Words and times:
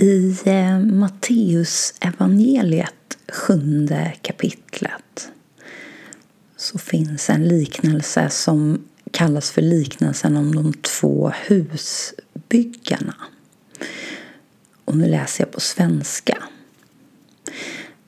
I 0.00 0.36
eh, 0.44 0.78
Matteus 0.78 1.94
evangeliet 2.00 3.18
sjunde 3.28 4.12
kapitlet 4.22 5.30
så 6.56 6.78
finns 6.78 7.30
en 7.30 7.44
liknelse 7.48 8.30
som 8.30 8.84
kallas 9.10 9.50
för 9.50 9.62
liknelsen 9.62 10.36
om 10.36 10.54
de 10.54 10.72
två 10.72 11.32
husbyggarna. 11.46 13.14
Och 14.84 14.96
nu 14.96 15.06
läser 15.06 15.44
jag 15.44 15.50
på 15.52 15.60
svenska. 15.60 16.42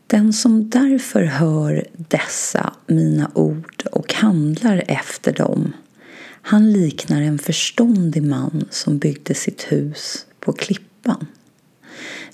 Den 0.06 0.32
som 0.32 0.70
därför 0.70 1.22
hör 1.22 1.86
dessa 1.96 2.72
mina 2.86 3.30
ord 3.34 3.82
och 3.93 4.14
handlar 4.14 4.84
efter 4.88 5.32
dem 5.32 5.72
han 6.43 6.72
liknar 6.72 7.22
en 7.22 7.38
förståndig 7.38 8.22
man 8.22 8.64
som 8.70 8.98
byggde 8.98 9.34
sitt 9.34 9.62
hus 9.62 10.27
på 10.40 10.52
klippan. 10.52 11.26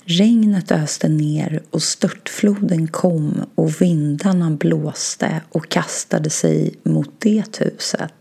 Regnet 0.03 0.71
öste 0.71 1.09
ner 1.09 1.61
och 1.69 1.83
störtfloden 1.83 2.87
kom 2.87 3.45
och 3.55 3.81
vindarna 3.81 4.51
blåste 4.51 5.41
och 5.49 5.69
kastade 5.69 6.29
sig 6.29 6.73
mot 6.83 7.09
det 7.19 7.57
huset. 7.59 8.13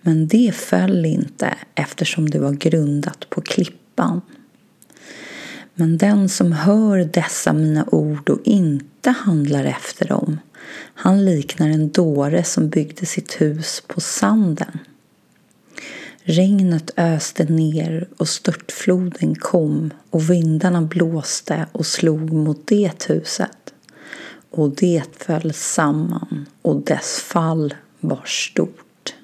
Men 0.00 0.28
det 0.28 0.54
föll 0.54 1.04
inte 1.04 1.54
eftersom 1.74 2.30
det 2.30 2.38
var 2.38 2.52
grundat 2.52 3.30
på 3.30 3.40
klippan. 3.40 4.20
Men 5.74 5.98
den 5.98 6.28
som 6.28 6.52
hör 6.52 7.04
dessa 7.04 7.52
mina 7.52 7.84
ord 7.84 8.30
och 8.30 8.40
inte 8.44 9.10
handlar 9.10 9.64
efter 9.64 10.08
dem, 10.08 10.40
han 10.94 11.24
liknar 11.24 11.68
en 11.68 11.90
dåre 11.90 12.44
som 12.44 12.68
byggde 12.68 13.06
sitt 13.06 13.40
hus 13.40 13.82
på 13.86 14.00
sanden. 14.00 14.78
Regnet 16.28 16.90
öste 16.96 17.44
ner 17.44 18.08
och 18.16 18.28
störtfloden 18.28 19.34
kom 19.34 19.90
och 20.10 20.30
vindarna 20.30 20.82
blåste 20.82 21.66
och 21.72 21.86
slog 21.86 22.32
mot 22.32 22.66
det 22.66 23.04
huset. 23.08 23.74
Och 24.50 24.70
det 24.70 25.02
föll 25.16 25.52
samman 25.52 26.46
och 26.62 26.82
dess 26.82 27.20
fall 27.20 27.74
var 28.00 28.22
stort. 28.24 29.14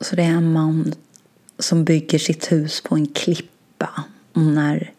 Så 0.00 0.16
det 0.16 0.22
är 0.22 0.26
en 0.26 0.52
man 0.52 0.94
som 1.58 1.84
bygger 1.84 2.18
sitt 2.18 2.52
hus 2.52 2.80
på 2.80 2.94
en 2.94 3.06
klippa. 3.06 4.04
Och 4.32 4.42
när 4.42 4.92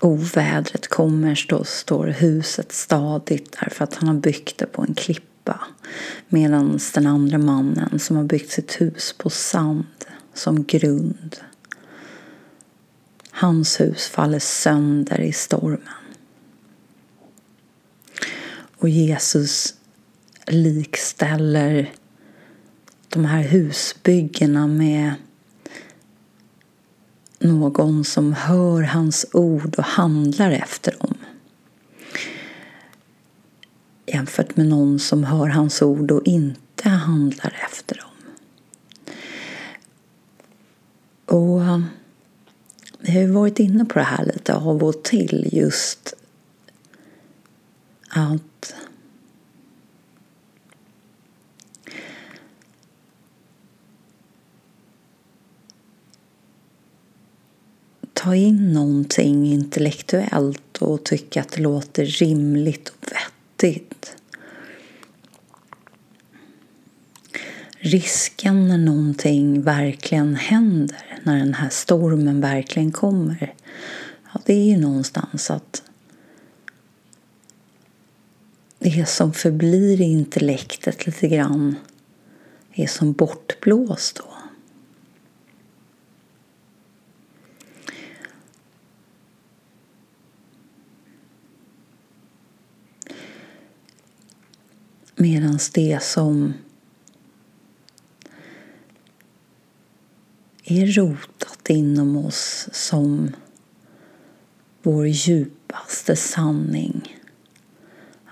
ovädret 0.00 0.88
kommer 0.88 1.34
så 1.34 1.64
står 1.64 2.06
huset 2.06 2.72
stadigt 2.72 3.56
därför 3.60 3.84
att 3.84 3.94
han 3.94 4.08
har 4.08 4.14
byggt 4.14 4.58
det 4.58 4.66
på 4.66 4.82
en 4.82 4.94
klippa. 4.94 5.60
Medan 6.28 6.78
den 6.94 7.06
andra 7.06 7.38
mannen 7.38 7.98
som 7.98 8.16
har 8.16 8.24
byggt 8.24 8.50
sitt 8.50 8.80
hus 8.80 9.14
på 9.18 9.30
sand 9.30 10.04
som 10.34 10.64
grund. 10.64 11.36
Hans 13.30 13.80
hus 13.80 14.06
faller 14.08 14.38
sönder 14.38 15.20
i 15.20 15.32
stormen. 15.32 15.80
Och 18.76 18.88
Jesus 18.88 19.74
likställer 20.46 21.92
de 23.08 23.24
här 23.24 23.42
husbyggena 23.42 24.66
med 24.66 25.14
någon 27.40 28.04
som 28.04 28.32
hör 28.32 28.82
hans 28.82 29.26
ord 29.32 29.74
och 29.78 29.84
handlar 29.84 30.50
efter 30.50 30.96
dem. 31.00 31.14
Jämfört 34.06 34.56
med 34.56 34.66
någon 34.66 34.98
som 34.98 35.24
hör 35.24 35.48
hans 35.48 35.82
ord 35.82 36.10
och 36.10 36.26
inte 36.26 36.88
handlar 36.88 37.56
efter 37.64 37.96
dem. 37.96 38.06
Och 41.26 41.60
um, 41.60 41.86
vi 42.98 43.12
har 43.12 43.20
ju 43.20 43.30
varit 43.30 43.58
inne 43.58 43.84
på 43.84 43.98
det 43.98 44.04
här 44.04 44.24
lite 44.24 44.54
av 44.54 44.84
och 44.84 45.02
till 45.02 45.48
just 45.52 46.14
att 48.08 48.42
ta 58.30 58.34
in 58.34 58.72
någonting 58.72 59.46
intellektuellt 59.46 60.76
och 60.78 61.04
tycka 61.04 61.40
att 61.40 61.52
det 61.52 61.60
låter 61.60 62.04
rimligt 62.04 62.88
och 62.88 63.12
vettigt. 63.12 64.16
Risken 67.78 68.68
när 68.68 68.78
någonting 68.78 69.62
verkligen 69.62 70.36
händer, 70.36 71.20
när 71.22 71.38
den 71.38 71.54
här 71.54 71.68
stormen 71.68 72.40
verkligen 72.40 72.92
kommer, 72.92 73.54
ja, 74.32 74.40
det 74.46 74.52
är 74.52 74.64
ju 74.64 74.76
någonstans 74.76 75.50
att 75.50 75.82
det 78.78 79.08
som 79.08 79.32
förblir 79.32 80.00
i 80.00 80.04
intellektet 80.04 81.06
lite 81.06 81.28
grann 81.28 81.76
är 82.74 82.86
som 82.86 83.12
bortblåst 83.12 84.16
då. 84.16 84.49
Medan 95.20 95.58
det 95.74 96.02
som 96.02 96.54
är 100.64 100.86
rotat 100.86 101.70
inom 101.70 102.16
oss 102.16 102.68
som 102.72 103.30
vår 104.82 105.06
djupaste 105.08 106.16
sanning. 106.16 107.16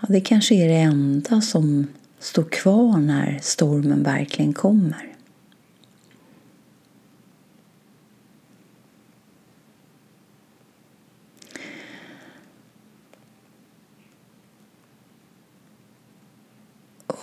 Ja, 0.01 0.07
det 0.09 0.21
kanske 0.21 0.55
är 0.55 0.69
det 0.69 0.75
enda 0.75 1.41
som 1.41 1.87
står 2.19 2.45
kvar 2.45 2.99
när 2.99 3.39
stormen 3.43 4.03
verkligen 4.03 4.53
kommer. 4.53 5.15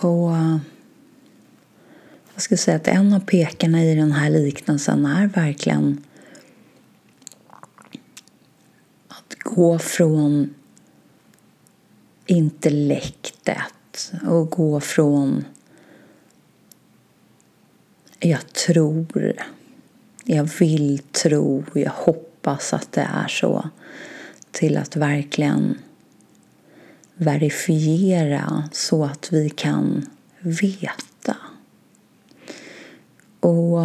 På... 0.06 0.36
jag 2.34 2.42
skulle 2.42 2.58
säga 2.58 2.76
att 2.76 2.88
en 2.88 3.12
av 3.12 3.20
pekarna 3.20 3.84
i 3.84 3.94
den 3.94 4.12
här 4.12 4.30
liknelsen 4.30 5.06
är 5.06 5.26
verkligen 5.26 6.04
att 9.08 9.34
gå 9.38 9.78
från 9.78 10.54
intellektet 12.26 14.12
och 14.26 14.50
gå 14.50 14.80
från 14.80 15.44
jag 18.18 18.52
tror, 18.52 19.32
jag 20.24 20.50
vill 20.58 20.98
tro, 20.98 21.64
jag 21.74 21.90
hoppas 21.90 22.72
att 22.72 22.92
det 22.92 23.08
är 23.14 23.28
så 23.28 23.70
till 24.50 24.76
att 24.76 24.96
verkligen 24.96 25.78
verifiera 27.16 28.68
så 28.72 29.04
att 29.04 29.32
vi 29.32 29.50
kan 29.50 30.06
veta. 30.40 31.36
Och 33.40 33.80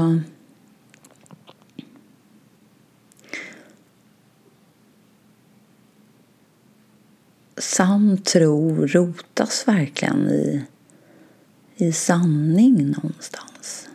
sann 7.58 8.18
tro 8.18 8.88
rotas 8.88 9.68
verkligen 9.68 10.30
i, 10.30 10.66
i 11.76 11.92
sanning 11.92 12.88
någonstans. 12.92 13.90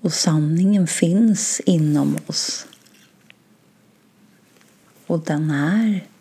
Och 0.00 0.12
sanningen 0.12 0.86
finns 0.86 1.60
inom 1.60 2.18
oss. 2.26 2.66
Och 5.06 5.20
den 5.20 5.50
är 5.50 6.11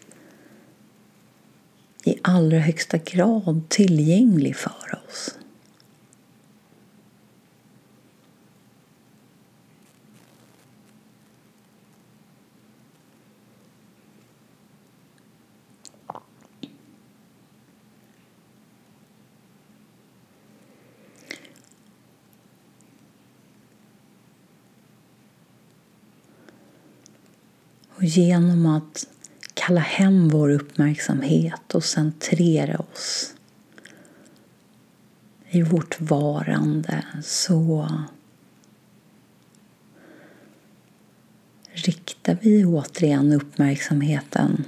i 2.03 2.19
allra 2.21 2.59
högsta 2.59 2.97
grad 2.97 3.69
tillgänglig 3.69 4.55
för 4.55 4.99
oss. 5.07 5.37
Och 27.95 28.03
genom 28.03 28.65
att 28.65 29.10
kalla 29.65 29.81
hem 29.81 30.29
vår 30.29 30.49
uppmärksamhet 30.49 31.75
och 31.75 31.83
centrera 31.83 32.79
oss 32.79 33.33
i 35.49 35.61
vårt 35.61 36.01
varande 36.01 37.05
så 37.23 37.89
riktar 41.71 42.37
vi 42.41 42.65
återigen 42.65 43.33
uppmärksamheten 43.33 44.65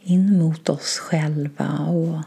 in 0.00 0.38
mot 0.38 0.68
oss 0.68 0.98
själva 0.98 1.78
och 1.78 2.22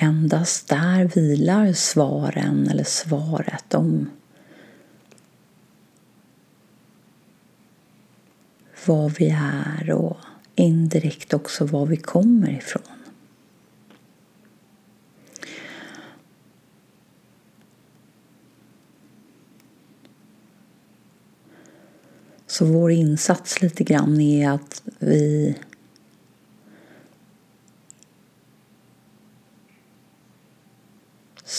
endast 0.00 0.68
där 0.68 1.04
vilar 1.04 1.72
svaren 1.72 2.68
eller 2.68 2.84
svaret 2.84 3.74
om 3.74 4.10
var 8.86 9.08
vi 9.08 9.28
är 9.40 9.90
och 9.90 10.16
indirekt 10.54 11.34
också 11.34 11.66
var 11.66 11.86
vi 11.86 11.96
kommer 11.96 12.50
ifrån. 12.50 12.82
Så 22.46 22.64
vår 22.64 22.90
insats 22.90 23.62
lite 23.62 23.84
grann 23.84 24.20
är 24.20 24.50
att 24.50 24.82
vi 24.98 25.56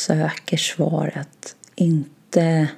söker 0.09 0.57
svaret 0.57 1.55
inte 1.75 2.69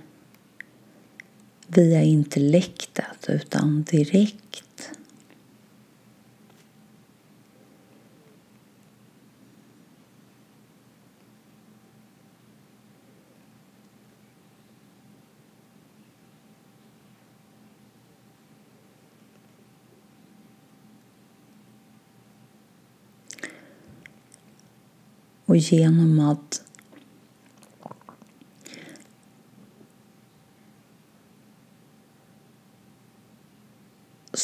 via 1.67 2.01
intellektet 2.03 3.29
utan 3.29 3.83
direkt. 3.83 4.91
Och 25.45 25.57
genom 25.57 26.19
att 26.19 26.63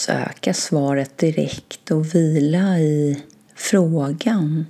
söka 0.07 0.53
svaret 0.53 1.17
direkt 1.17 1.91
och 1.91 2.15
vila 2.15 2.79
i 2.79 3.23
frågan. 3.55 4.65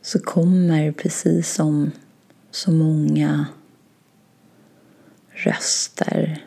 Så 0.00 0.18
kommer, 0.18 0.92
precis 0.92 1.54
som 1.54 1.90
så 2.50 2.70
många 2.70 3.46
röster 5.30 6.46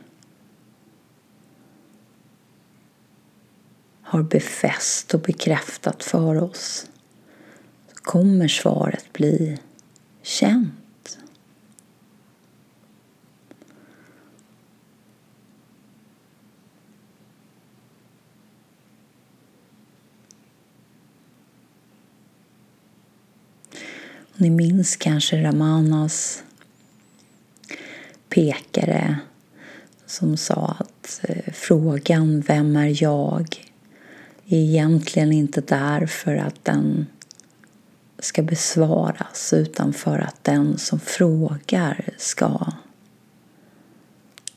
har 4.02 4.24
befäst 4.24 5.14
och 5.14 5.22
bekräftat 5.22 6.04
för 6.04 6.44
oss, 6.44 6.90
så 7.88 7.96
kommer 8.04 8.48
svaret 8.48 9.14
bli 9.14 9.60
känt. 10.22 10.81
Ni 24.42 24.50
minns 24.50 24.96
kanske 24.96 25.44
Ramanas 25.44 26.44
pekare 28.30 29.18
som 30.06 30.38
sa 30.38 30.76
att 30.80 31.22
eh, 31.24 31.54
frågan 31.54 32.42
Vem 32.42 32.76
är 32.76 33.04
jag? 33.04 33.72
är 34.48 34.58
egentligen 34.58 35.32
inte 35.32 35.62
där 35.62 36.06
för 36.06 36.36
att 36.36 36.66
den 36.66 37.08
ska 38.20 38.42
besvaras 38.42 39.54
utan 39.54 39.94
för 39.94 40.20
att 40.20 40.44
den 40.44 40.78
som 40.78 41.00
frågar 41.00 42.10
ska 42.18 42.74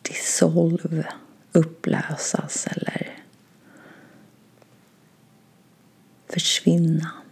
dissolve, 0.03 1.07
upplösas 1.53 2.67
eller 2.71 3.19
försvinna. 6.29 7.24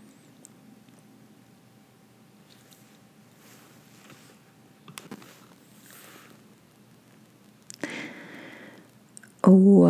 Och 9.43 9.89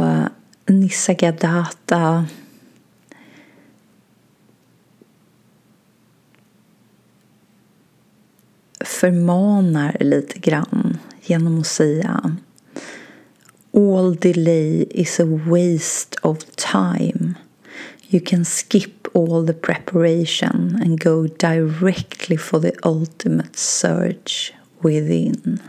Nisargadatta 0.67 2.27
förmanar 8.81 9.97
lite 10.01 10.39
grann 10.39 10.99
genom 11.23 11.61
att 11.61 11.67
säga 11.67 12.37
All 13.75 14.17
delay 14.17 14.87
is 14.91 15.21
a 15.21 15.25
waste 15.25 16.17
of 16.23 16.39
time. 16.57 17.35
You 18.09 18.21
can 18.27 18.45
skip 18.45 19.09
all 19.15 19.47
the 19.47 19.53
preparation 19.53 20.79
and 20.83 21.01
go 21.01 21.27
directly 21.27 22.37
for 22.37 22.61
the 22.61 22.73
ultimate 22.83 23.57
search 23.59 24.53
within. 24.81 25.61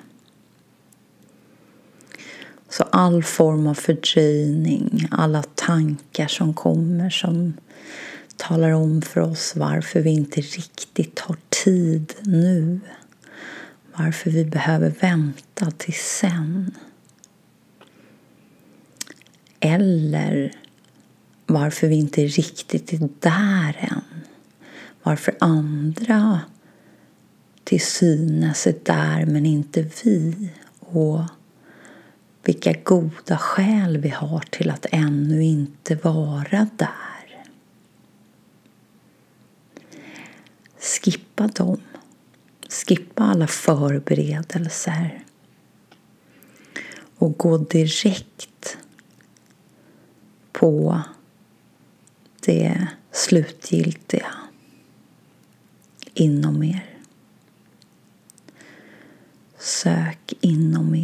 Så 2.77 2.83
all 2.83 3.23
form 3.23 3.67
av 3.67 3.73
fördröjning, 3.73 5.07
alla 5.11 5.43
tankar 5.43 6.27
som 6.27 6.53
kommer 6.53 7.09
som 7.09 7.53
talar 8.37 8.71
om 8.71 9.01
för 9.01 9.21
oss 9.21 9.53
varför 9.55 9.99
vi 9.99 10.09
inte 10.09 10.41
riktigt 10.41 11.19
har 11.19 11.37
tid 11.63 12.13
nu. 12.21 12.79
Varför 13.95 14.31
vi 14.31 14.45
behöver 14.45 14.89
vänta 14.99 15.71
till 15.71 15.93
sen. 15.93 16.71
Eller 19.59 20.51
varför 21.45 21.87
vi 21.87 21.95
inte 21.95 22.21
riktigt 22.25 22.93
är 22.93 23.09
där 23.19 23.77
än. 23.79 24.21
Varför 25.03 25.35
andra 25.39 26.39
till 27.63 27.81
synes 27.81 28.67
är 28.67 28.75
där 28.83 29.25
men 29.25 29.45
inte 29.45 29.85
vi. 30.03 30.49
Och 30.79 31.21
vilka 32.43 32.73
goda 32.83 33.37
skäl 33.37 33.97
vi 33.97 34.09
har 34.09 34.39
till 34.39 34.69
att 34.69 34.85
ännu 34.91 35.43
inte 35.43 35.95
vara 35.95 36.67
där. 36.77 37.43
Skippa 40.79 41.47
dem. 41.47 41.81
Skippa 42.69 43.23
alla 43.23 43.47
förberedelser 43.47 45.23
och 47.15 47.37
gå 47.37 47.57
direkt 47.57 48.77
på 50.51 51.01
det 52.45 52.87
slutgiltiga 53.11 54.33
inom 56.13 56.63
er. 56.63 56.97
Sök 59.57 60.33
inom 60.41 60.95
er. 60.95 61.02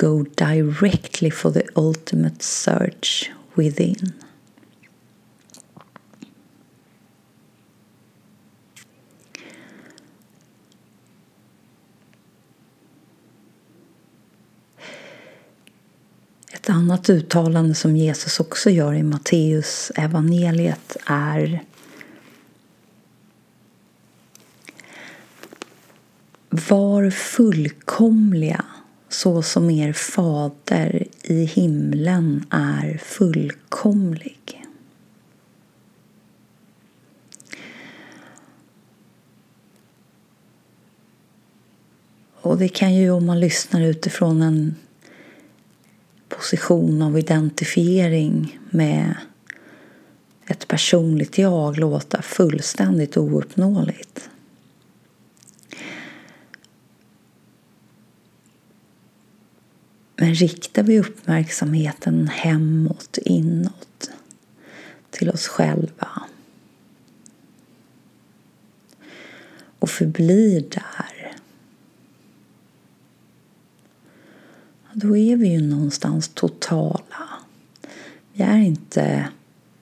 Go 0.00 0.22
directly 0.22 1.30
for 1.30 1.50
the 1.50 1.62
ultimate 1.76 2.42
search 2.42 3.30
within. 3.54 4.12
Ett 16.52 16.70
annat 16.70 17.10
uttalande 17.10 17.74
som 17.74 17.96
Jesus 17.96 18.40
också 18.40 18.70
gör 18.70 18.94
i 18.94 19.02
Matteus 19.02 19.92
evangeliet 19.96 20.96
är 21.06 21.64
Var 26.48 27.10
fullkomliga 27.10 28.64
så 29.10 29.42
som 29.42 29.70
er 29.70 29.92
fader 29.92 31.06
i 31.22 31.44
himlen 31.44 32.46
är 32.50 32.98
fullkomlig. 33.04 34.36
Och 42.42 42.58
det 42.58 42.68
kan 42.68 42.94
ju 42.94 43.10
om 43.10 43.26
man 43.26 43.40
lyssnar 43.40 43.80
utifrån 43.80 44.42
en 44.42 44.74
position 46.28 47.02
av 47.02 47.18
identifiering 47.18 48.58
med 48.70 49.14
ett 50.46 50.68
personligt 50.68 51.38
jag 51.38 51.78
låta 51.78 52.22
fullständigt 52.22 53.16
ouppnåeligt. 53.16 54.29
Men 60.20 60.34
riktar 60.34 60.82
vi 60.82 61.00
uppmärksamheten 61.00 62.28
hemåt, 62.28 63.18
inåt, 63.22 64.10
till 65.10 65.30
oss 65.30 65.46
själva 65.48 66.22
och 69.78 69.90
förblir 69.90 70.60
där 70.60 71.36
då 74.92 75.16
är 75.16 75.36
vi 75.36 75.48
ju 75.48 75.60
någonstans 75.60 76.28
totala. 76.28 77.28
Vi 78.32 78.42
är 78.42 78.58
inte 78.58 79.28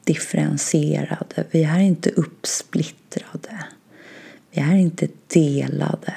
differentierade, 0.04 1.44
vi 1.50 1.64
är 1.64 1.78
inte 1.78 2.10
uppsplittrade, 2.10 3.64
vi 4.50 4.60
är 4.60 4.74
inte 4.74 5.08
delade. 5.26 6.14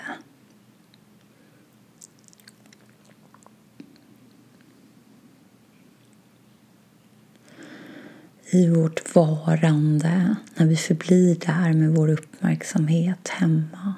I 8.53 8.69
vårt 8.69 9.15
varande, 9.15 10.35
när 10.55 10.65
vi 10.65 10.75
förblir 10.75 11.35
där 11.35 11.73
med 11.73 11.91
vår 11.91 12.09
uppmärksamhet 12.09 13.27
hemma. 13.27 13.93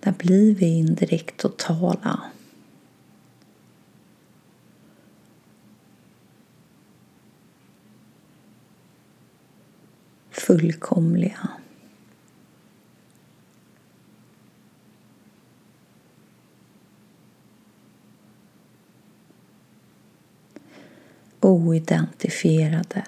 Där 0.00 0.14
blir 0.18 0.54
vi 0.54 0.66
indirekt 0.66 1.36
totala. 1.36 2.20
Fullkomliga. 10.56 11.48
Oidentifierade. 21.40 23.04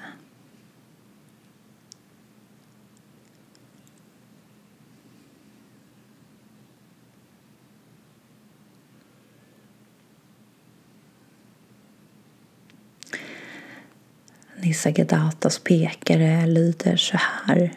Nisargadatas 14.78 15.58
pekare 15.58 16.46
lyder 16.46 16.96
så 16.96 17.16
här. 17.16 17.72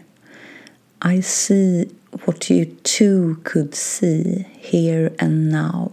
I 1.16 1.22
see 1.22 1.90
what 2.26 2.50
you 2.50 2.66
too 2.84 3.36
could 3.44 3.76
see 3.76 4.46
here 4.60 5.12
and 5.20 5.52
now 5.52 5.92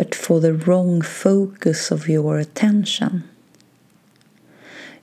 but 0.00 0.14
for 0.14 0.40
the 0.40 0.54
wrong 0.54 1.02
focus 1.02 1.90
of 1.90 2.08
your 2.08 2.38
attention. 2.38 3.22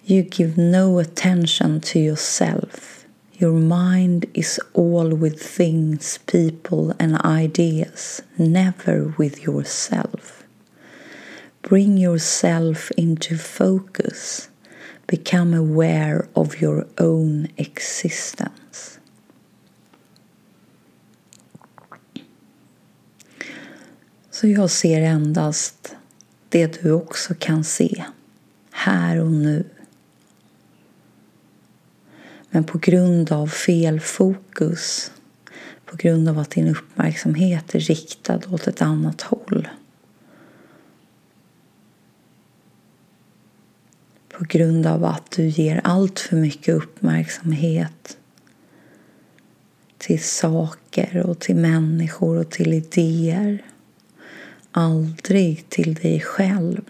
You 0.06 0.24
give 0.24 0.58
no 0.58 0.98
attention 0.98 1.82
to 1.82 2.00
yourself. 2.00 3.06
Your 3.34 3.54
mind 3.54 4.26
is 4.34 4.60
all 4.74 5.10
with 5.14 5.40
things, 5.40 6.18
people, 6.26 6.96
and 7.00 7.22
ideas, 7.24 8.24
never 8.40 9.14
with 9.20 9.44
yourself. 9.44 10.44
Bring 11.62 11.98
yourself 11.98 12.90
into 12.98 13.38
focus 13.38 14.50
Become 15.08 15.58
aware 15.58 16.28
of 16.34 16.62
your 16.62 16.88
own 16.98 17.48
existence. 17.56 19.00
Så 24.30 24.48
jag 24.48 24.70
ser 24.70 25.02
endast 25.02 25.96
det 26.50 26.82
du 26.82 26.92
också 26.92 27.34
kan 27.40 27.64
se 27.64 28.04
här 28.72 29.20
och 29.22 29.32
nu. 29.32 29.66
Men 32.50 32.64
på 32.64 32.78
grund 32.78 33.32
av 33.32 33.48
fel 33.48 34.00
fokus, 34.00 35.12
på 35.86 35.96
grund 35.96 36.30
av 36.30 36.40
att 36.40 36.50
din 36.50 36.68
uppmärksamhet 36.68 37.76
är 37.76 37.80
riktad 37.80 38.42
åt 38.50 38.68
ett 38.68 38.82
annat 38.82 39.22
håll 39.22 39.68
på 44.30 44.36
grund 44.48 44.86
av 44.86 45.06
att 45.06 45.32
du 45.32 45.48
ger 45.48 45.82
allt 45.84 46.20
för 46.20 46.36
mycket 46.36 46.76
uppmärksamhet 46.76 48.18
till 49.98 50.24
saker 50.24 51.26
och 51.26 51.40
till 51.40 51.56
människor 51.56 52.38
och 52.38 52.50
till 52.50 52.74
idéer. 52.74 53.66
Aldrig 54.72 55.70
till 55.70 55.94
dig 55.94 56.20
själv. 56.20 56.82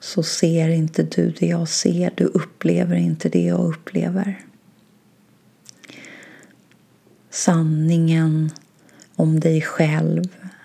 Så 0.00 0.22
ser 0.22 0.68
inte 0.68 1.02
du 1.02 1.30
det 1.30 1.46
jag 1.46 1.68
ser. 1.68 2.12
Du 2.14 2.24
upplever 2.24 2.96
inte 2.96 3.28
det 3.28 3.42
jag 3.42 3.60
upplever. 3.60 4.40
Sanningen 7.30 8.50
om 9.16 9.40
dig 9.40 9.60
själv 9.60 10.24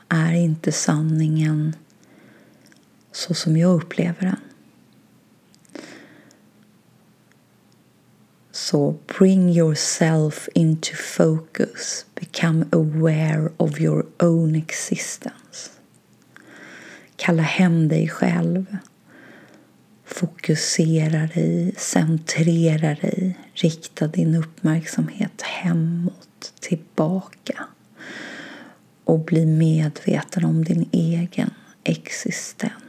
är 0.09 0.33
inte 0.33 0.71
sanningen 0.71 1.75
så 3.13 3.33
som 3.33 3.57
jag 3.57 3.75
upplever 3.75 4.21
den. 4.21 4.39
Så 8.51 8.95
bring 9.17 9.49
yourself 9.49 10.49
into 10.55 10.95
focus. 10.95 12.05
Become 12.15 12.65
aware 12.71 13.49
of 13.57 13.79
your 13.79 14.05
own 14.19 14.55
existence. 14.55 15.69
Kalla 17.15 17.43
hem 17.43 17.87
dig 17.87 18.09
själv. 18.09 18.77
Fokusera 20.05 21.29
dig, 21.33 21.73
centrera 21.77 22.95
dig, 23.01 23.37
rikta 23.53 24.07
din 24.07 24.35
uppmärksamhet 24.35 25.41
hemåt, 25.41 26.53
tillbaka 26.59 27.65
och 29.03 29.19
bli 29.19 29.45
medveten 29.45 30.45
om 30.45 30.63
din 30.63 30.89
egen 30.91 31.49
existens. 31.83 32.82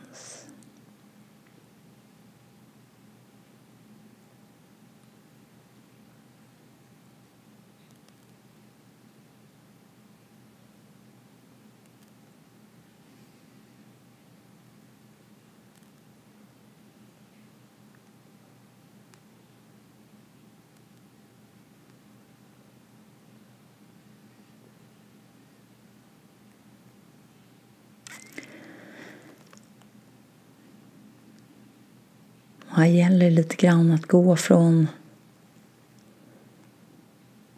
Här 32.75 32.87
gäller 32.87 33.25
det 33.25 33.31
lite 33.31 33.57
grann 33.57 33.93
att 33.93 34.07
gå 34.07 34.37
från 34.37 34.89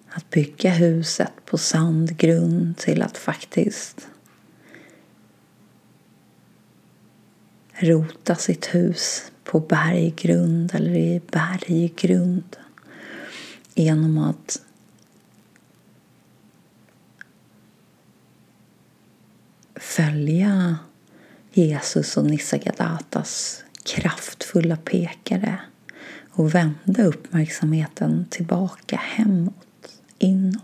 att 0.09 0.31
bygga 0.31 0.71
huset 0.71 1.33
på 1.45 1.59
sandgrund 1.59 2.77
till 2.77 3.03
att 3.03 3.19
faktiskt 3.19 4.09
rota 7.73 8.35
sitt 8.35 8.75
hus 8.75 9.33
på 9.45 9.61
berggrund 9.61 10.75
eller 10.75 10.95
i 10.95 11.21
berggrund 11.31 12.57
genom 13.75 14.19
att 14.19 14.63
följa 19.75 20.79
Jesus 21.53 22.17
och 22.17 22.25
Nisargadatas 22.25 23.65
kraftfulla 23.87 24.77
pekare 24.77 25.59
och 26.31 26.55
vända 26.55 27.05
uppmärksamheten 27.05 28.27
tillbaka 28.31 28.97
hemåt, 28.97 30.03
inåt. 30.19 30.63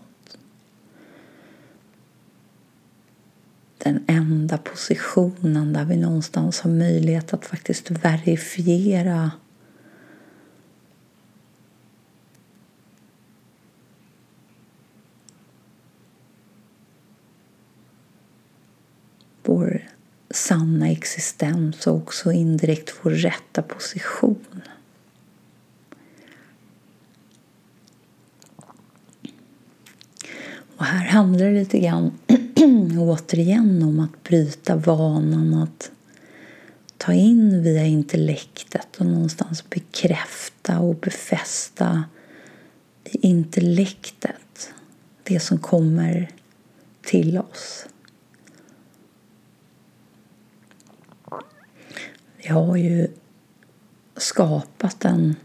den 3.85 4.05
enda 4.07 4.59
positionen 4.59 5.73
där 5.73 5.85
vi 5.85 5.97
någonstans 5.97 6.61
har 6.61 6.71
möjlighet 6.71 7.35
att 7.35 7.47
faktiskt 7.47 7.91
verifiera 7.91 9.31
vår 19.43 19.83
sanna 20.53 20.91
existens 20.91 21.87
och 21.87 21.97
också 21.97 22.33
indirekt 22.33 22.95
vår 23.03 23.11
rätta 23.11 23.63
position. 23.63 24.63
Och 30.77 30.85
här 30.85 31.07
handlar 31.07 31.47
det 31.47 31.53
lite 31.53 31.79
grann 31.79 32.19
återigen 32.99 33.83
om 33.83 34.01
att 34.01 34.23
bryta 34.23 34.77
vanan 34.77 35.55
att 35.55 35.91
ta 36.97 37.13
in 37.13 37.63
via 37.63 37.85
intellektet 37.85 38.97
och 38.99 39.07
någonstans 39.07 39.71
bekräfta 39.71 40.79
och 40.79 40.97
befästa 40.97 42.05
i 43.05 43.27
intellektet 43.27 44.73
det 45.23 45.41
som 45.41 45.59
kommer 45.59 46.31
till 47.03 47.39
oss. 47.39 47.87
Vi 52.43 52.49
har 52.49 52.77
ju 52.77 53.09
skapat 54.17 55.05
en 55.05 55.37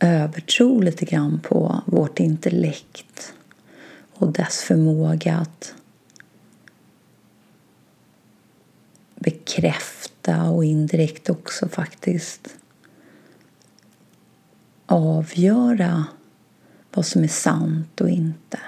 övertro 0.00 0.80
lite 0.80 1.04
grann 1.04 1.40
på 1.40 1.82
vårt 1.86 2.20
intellekt 2.20 3.34
och 4.14 4.32
dess 4.32 4.62
förmåga 4.62 5.36
att 5.36 5.74
bekräfta 9.14 10.50
och 10.50 10.64
indirekt 10.64 11.30
också 11.30 11.68
faktiskt 11.68 12.56
avgöra 14.86 16.04
vad 16.92 17.06
som 17.06 17.24
är 17.24 17.28
sant 17.28 18.00
och 18.00 18.10
inte. 18.10 18.58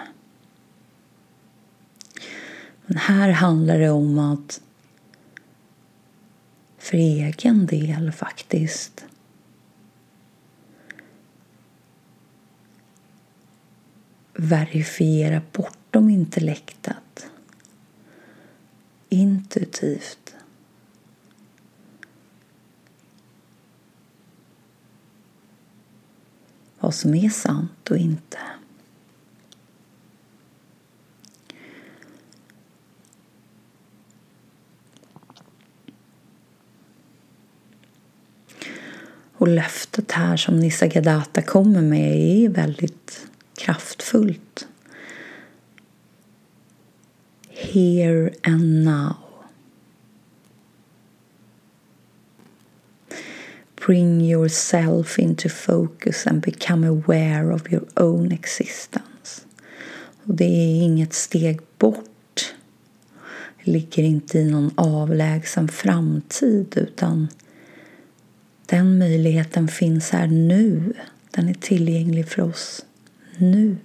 Men 2.87 2.97
här 2.97 3.31
handlar 3.31 3.79
det 3.79 3.91
om 3.91 4.19
att 4.19 4.61
för 6.83 6.97
egen 6.97 7.67
del 7.67 8.13
faktiskt. 8.13 9.05
Verifiera 14.35 15.43
bortom 15.53 16.11
intellektet. 16.11 17.31
Intuitivt. 19.09 20.35
Vad 26.81 26.95
som 26.95 27.15
är 27.15 27.31
sant 27.31 27.91
och 27.91 27.97
inte. 27.97 28.39
Och 39.43 39.49
löftet 39.49 40.13
här 40.13 40.37
som 40.37 40.61
Nisargadatta 40.61 41.43
kommer 41.43 41.83
med 41.83 42.17
är 42.17 42.49
väldigt 42.49 43.27
kraftfullt. 43.57 44.67
Here 47.49 48.31
and 48.43 48.85
now. 48.85 49.15
Bring 53.87 54.21
yourself 54.21 55.19
into 55.19 55.49
focus 55.49 56.27
and 56.27 56.41
become 56.41 56.89
aware 56.89 57.55
of 57.55 57.73
your 57.73 57.85
own 57.97 58.33
existence. 58.33 59.43
Och 60.25 60.35
det 60.35 60.45
är 60.45 60.83
inget 60.83 61.13
steg 61.13 61.61
bort. 61.79 62.55
Det 63.65 63.71
ligger 63.71 64.03
inte 64.03 64.39
i 64.39 64.51
någon 64.51 64.71
avlägsen 64.75 65.69
framtid 65.69 66.75
utan 66.77 67.29
den 68.73 68.99
möjligheten 68.99 69.69
finns 69.69 70.11
här 70.11 70.27
nu. 70.27 70.93
Den 71.31 71.49
är 71.49 71.55
tillgänglig 71.55 72.29
för 72.29 72.43
oss 72.43 72.85
nu. 73.37 73.77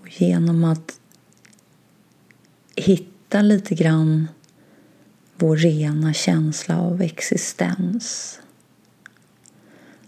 Och 0.00 0.22
genom 0.22 0.64
att 0.64 1.00
hitta 2.76 3.42
lite 3.42 3.74
grann 3.74 4.28
vår 5.34 5.56
rena 5.56 6.12
känsla 6.12 6.80
av 6.80 7.02
existens, 7.02 8.40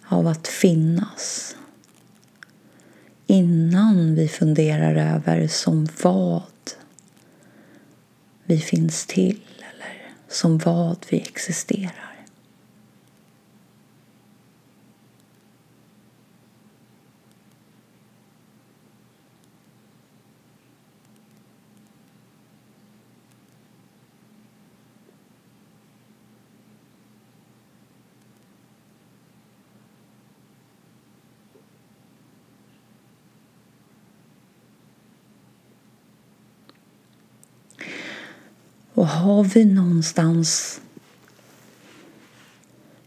av 0.05 0.27
att 0.27 0.49
finnas 0.49 1.57
innan 3.27 4.15
vi 4.15 4.29
funderar 4.29 5.15
över 5.15 5.49
som 5.49 5.89
vad 6.03 6.43
vi 8.45 8.59
finns 8.59 9.07
till 9.07 9.41
som 10.29 10.59
vad 10.59 11.07
vi 11.09 11.21
existerar. 11.21 12.08
Och 38.99 39.09
har 39.09 39.45
vi 39.45 39.65
någonstans 39.65 40.81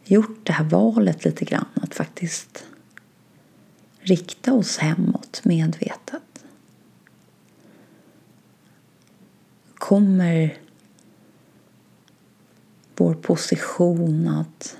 gjort 0.03 0.39
det 0.43 0.53
här 0.53 0.63
valet 0.63 1.25
lite 1.25 1.45
grann 1.45 1.65
att 1.73 1.95
faktiskt 1.95 2.65
rikta 3.99 4.53
oss 4.53 4.77
hemåt 4.77 5.41
medvetet 5.45 6.43
kommer 9.75 10.57
vår 12.95 13.13
position 13.13 14.27
att 14.27 14.77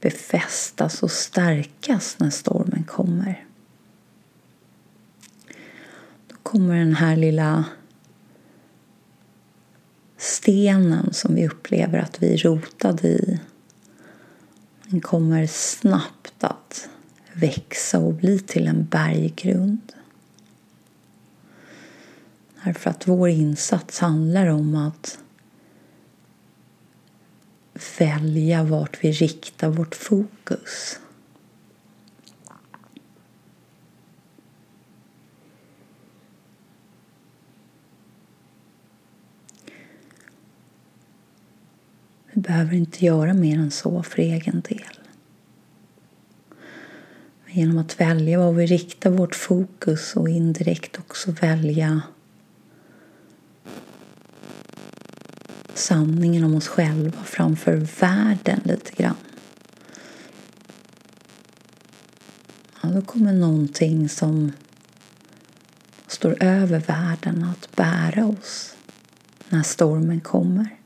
befästas 0.00 1.02
och 1.02 1.10
stärkas 1.10 2.16
när 2.18 2.30
stormen 2.30 2.84
kommer. 2.84 3.46
Då 6.28 6.36
kommer 6.42 6.76
den 6.76 6.94
här 6.94 7.16
lilla 7.16 7.64
stenen 10.48 11.12
som 11.12 11.34
vi 11.34 11.48
upplever 11.48 11.98
att 11.98 12.22
vi 12.22 12.34
är 12.34 12.38
rotade 12.38 13.08
i 13.08 13.40
den 14.84 15.00
kommer 15.00 15.46
snabbt 15.46 16.44
att 16.44 16.88
växa 17.32 17.98
och 17.98 18.14
bli 18.14 18.38
till 18.38 18.66
en 18.66 18.84
berggrund. 18.84 19.92
Därför 22.64 22.90
att 22.90 23.08
vår 23.08 23.28
insats 23.28 23.98
handlar 23.98 24.46
om 24.46 24.76
att 24.76 25.18
välja 27.98 28.62
vart 28.62 29.04
vi 29.04 29.12
riktar 29.12 29.68
vårt 29.68 29.94
fokus. 29.94 31.00
Vi 42.38 42.42
behöver 42.42 42.74
inte 42.74 43.04
göra 43.04 43.34
mer 43.34 43.58
än 43.58 43.70
så 43.70 44.02
för 44.02 44.18
egen 44.18 44.60
del. 44.68 44.98
Genom 47.46 47.78
att 47.78 48.00
välja 48.00 48.38
var 48.38 48.52
vi 48.52 48.66
riktar 48.66 49.10
vårt 49.10 49.34
fokus 49.34 50.16
och 50.16 50.28
indirekt 50.28 50.98
också 50.98 51.30
välja 51.30 52.02
sanningen 55.74 56.44
om 56.44 56.54
oss 56.54 56.68
själva 56.68 57.22
framför 57.24 57.76
världen 58.00 58.60
lite 58.64 59.02
grann. 59.02 59.16
Ja, 62.82 62.88
då 62.88 63.02
kommer 63.02 63.32
någonting 63.32 64.08
som 64.08 64.52
står 66.06 66.42
över 66.42 66.80
världen 66.80 67.44
att 67.44 67.76
bära 67.76 68.26
oss 68.26 68.74
när 69.48 69.62
stormen 69.62 70.20
kommer. 70.20 70.77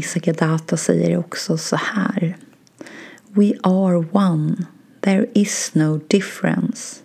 Nisargadatta 0.00 0.76
säger 0.76 1.18
också 1.18 1.56
så 1.56 1.76
här. 1.76 2.36
We 3.32 3.52
are 3.62 4.04
one. 4.12 4.66
There 5.00 5.26
is 5.34 5.70
no 5.74 6.00
difference. 6.08 7.02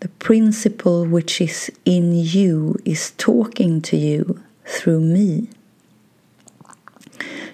The 0.00 0.08
principle 0.18 1.06
which 1.06 1.40
is 1.40 1.70
in 1.84 2.12
you 2.12 2.74
is 2.84 3.12
talking 3.16 3.80
to 3.80 3.96
you 3.96 4.24
through 4.66 5.00
me. 5.00 5.46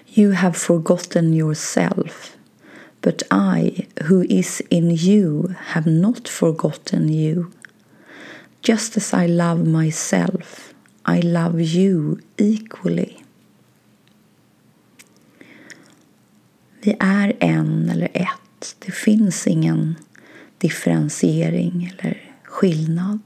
You 0.07 0.31
have 0.31 0.57
forgotten 0.57 1.33
yourself, 1.33 2.37
but 3.01 3.23
I, 3.31 3.87
who 4.07 4.23
is 4.29 4.61
in 4.69 4.89
you, 4.89 5.53
have 5.57 5.91
not 5.91 6.27
forgotten 6.27 7.09
you. 7.09 7.51
Just 8.63 8.97
as 8.97 9.13
I 9.13 9.27
love 9.27 9.67
myself, 9.67 10.73
I 11.05 11.19
love 11.19 11.61
you 11.61 12.19
equally. 12.37 13.18
Vi 16.81 16.95
är 16.99 17.37
en 17.39 17.89
eller 17.89 18.09
ett. 18.13 18.75
Det 18.79 18.91
finns 18.91 19.47
ingen 19.47 19.95
differentiering 20.57 21.93
eller 21.93 22.31
skillnad. 22.43 23.19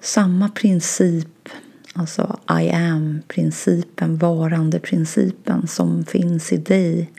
Samma 0.00 0.48
princip, 0.48 1.48
alltså 1.92 2.38
I 2.60 2.70
am-principen, 2.70 4.18
varande-principen 4.18 5.68
som 5.68 6.04
finns 6.04 6.52
i 6.52 6.56
dig 6.56 7.10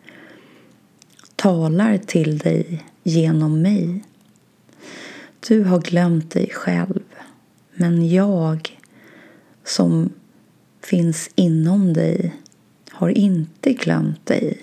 talar 1.35 1.97
till 1.97 2.37
dig 2.37 2.85
genom 3.03 3.61
mig. 3.61 4.03
Du 5.47 5.63
har 5.63 5.79
glömt 5.79 6.31
dig 6.31 6.49
själv, 6.53 7.03
men 7.73 8.09
jag 8.09 8.79
som 9.63 10.13
finns 10.83 11.29
inom 11.35 11.93
dig 11.93 12.35
har 12.99 13.09
inte 13.09 13.73
glömt 13.73 14.25
dig. 14.25 14.57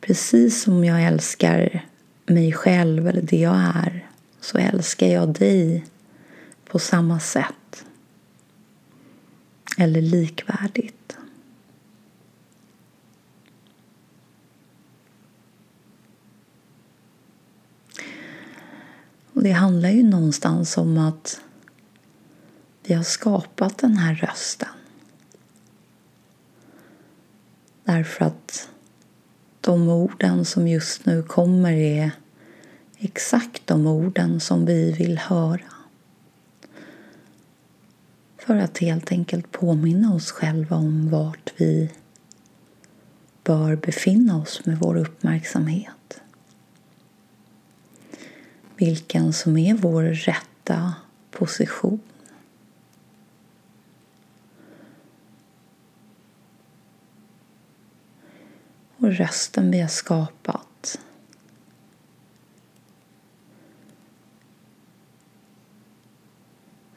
Precis 0.00 0.62
som 0.62 0.84
jag 0.84 1.04
älskar 1.04 1.86
mig 2.26 2.52
själv 2.52 3.08
eller 3.08 3.22
det 3.22 3.36
jag 3.36 3.56
är 3.56 4.06
så 4.40 4.58
älskar 4.58 5.06
jag 5.06 5.34
dig 5.34 5.84
på 6.64 6.78
samma 6.78 7.20
sätt. 7.20 7.84
Eller 9.78 10.02
likvärdigt. 10.02 11.16
Och 19.32 19.42
det 19.42 19.52
handlar 19.52 19.90
ju 19.90 20.02
någonstans 20.02 20.76
om 20.78 20.98
att 20.98 21.40
vi 22.82 22.94
har 22.94 23.02
skapat 23.02 23.78
den 23.78 23.96
här 23.96 24.14
rösten. 24.14 24.77
Därför 27.88 28.24
att 28.24 28.68
de 29.60 29.88
orden 29.88 30.44
som 30.44 30.68
just 30.68 31.06
nu 31.06 31.22
kommer 31.22 31.72
är 31.72 32.10
exakt 32.98 33.66
de 33.66 33.86
orden 33.86 34.40
som 34.40 34.66
vi 34.66 34.92
vill 34.92 35.18
höra. 35.18 35.60
För 38.38 38.56
att 38.56 38.78
helt 38.78 39.12
enkelt 39.12 39.52
påminna 39.52 40.14
oss 40.14 40.30
själva 40.30 40.76
om 40.76 41.10
vart 41.10 41.52
vi 41.56 41.90
bör 43.44 43.76
befinna 43.76 44.38
oss 44.38 44.66
med 44.66 44.78
vår 44.78 44.96
uppmärksamhet. 44.96 46.20
Vilken 48.76 49.32
som 49.32 49.56
är 49.56 49.74
vår 49.74 50.02
rätta 50.02 50.94
position. 51.30 52.00
Och 59.08 59.14
rösten 59.14 59.70
vi 59.70 59.80
har 59.80 59.88
skapat 59.88 61.00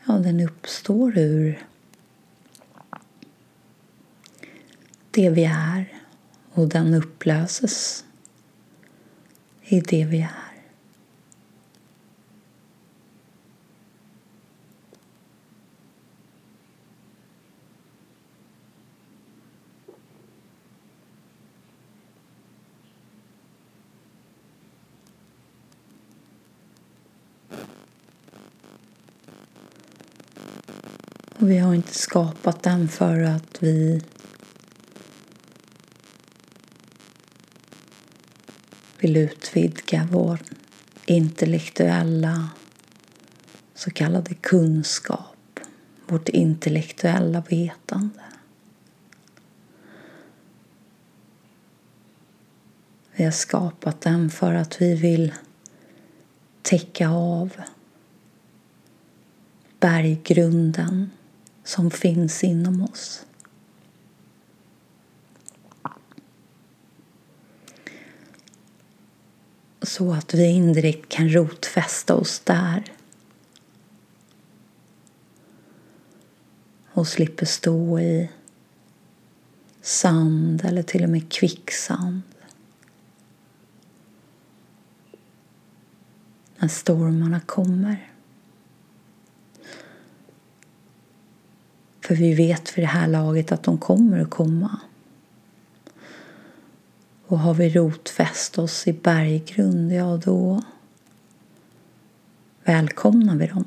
Ja, 0.06 0.13
den 0.13 0.39
uppstår 0.39 1.17
ur 1.17 1.65
det 5.12 5.30
vi 5.30 5.43
är 5.43 6.02
och 6.52 6.67
den 6.69 6.93
upplöses 6.93 8.06
i 9.62 9.80
det 9.80 10.06
vi 10.06 10.21
är. 10.21 10.52
Och 31.40 31.40
vi 31.51 31.57
har 31.57 31.73
inte 31.73 31.93
skapat 31.93 32.63
den 32.63 32.87
för 32.87 33.21
att 33.21 33.63
vi 33.63 34.01
vill 38.99 39.17
utvidga 39.17 40.07
vår 40.11 40.39
intellektuella 41.05 42.49
så 43.73 43.91
kallade 43.91 44.33
kunskap, 44.33 45.59
vårt 46.07 46.29
intellektuella 46.29 47.43
vetande. 47.49 48.23
Vi 53.11 53.23
har 53.23 53.31
skapat 53.31 54.01
den 54.01 54.29
för 54.29 54.53
att 54.53 54.81
vi 54.81 54.95
vill 54.95 55.33
täcka 56.61 57.09
av 57.09 57.51
berggrunden 59.79 61.09
som 61.63 61.91
finns 61.91 62.43
inom 62.43 62.82
oss. 62.82 63.26
Så 69.82 70.13
att 70.13 70.34
vi 70.34 70.45
indirekt 70.45 71.10
kan 71.10 71.30
rotfästa 71.30 72.15
oss 72.15 72.39
där. 72.39 72.84
Och 76.93 77.08
slipper 77.08 77.45
stå 77.45 78.00
i 78.00 78.30
sand 79.82 80.65
eller 80.65 80.84
till 80.84 81.04
och 81.04 81.10
med 81.10 81.32
kvicksand. 81.32 82.21
När 86.58 86.67
stormarna 86.67 87.39
kommer. 87.39 88.11
För 92.01 92.15
vi 92.15 92.33
vet 92.33 92.69
för 92.69 92.81
det 92.81 92.87
här 92.87 93.07
laget 93.07 93.51
att 93.51 93.63
de 93.63 93.77
kommer 93.77 94.19
att 94.19 94.29
komma. 94.29 94.79
Och 97.27 97.39
har 97.39 97.53
vi 97.53 97.69
rotfäst 97.69 98.57
oss 98.57 98.87
i 98.87 98.93
berggrund, 98.93 99.93
ja 99.93 100.21
då 100.25 100.61
välkomnar 102.63 103.35
vi 103.35 103.47
dem. 103.47 103.65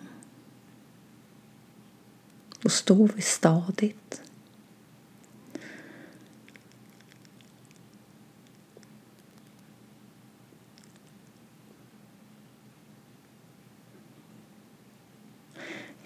Då 2.60 2.68
står 2.68 3.10
vi 3.14 3.22
stadigt. 3.22 4.23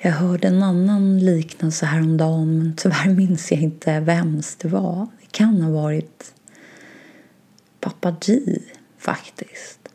Jag 0.00 0.12
hörde 0.12 0.48
en 0.48 0.62
annan 0.62 1.18
liknelse 1.18 1.87
häromdagen 1.87 2.58
men 2.58 2.76
tyvärr 2.76 3.08
minns 3.14 3.52
jag 3.52 3.61
inte 3.61 4.00
vems 4.00 4.56
det 4.56 4.68
var. 4.68 5.06
Det 5.20 5.26
kan 5.30 5.62
ha 5.62 5.70
varit 5.70 6.34
pappa 7.80 8.16
G 8.20 8.40
faktiskt. 8.98 9.88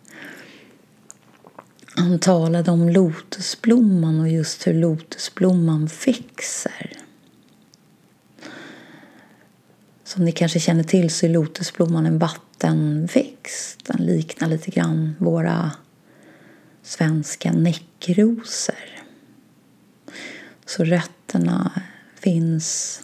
Han 1.96 2.20
talade 2.20 2.72
om 2.72 2.90
lotusblomman 2.90 4.20
och 4.20 4.30
just 4.30 4.68
hur 4.68 4.74
lotusblomman 4.74 5.90
växer. 6.06 6.92
Som 10.04 10.26
ni 10.26 10.32
kanske 10.32 10.60
känner 10.60 10.84
till 10.84 11.10
så 11.10 11.26
är 11.26 11.30
lotusblomman 11.30 12.06
en 12.06 12.20
vattenväxt. 12.20 13.80
Den 13.86 14.06
liknar 14.06 14.48
lite 14.48 14.72
grann 14.72 15.16
våra 15.20 15.72
svenska 16.84 17.52
näckrosor. 17.52 18.94
Så 20.66 20.84
rötterna 20.84 21.72
finns 22.16 23.02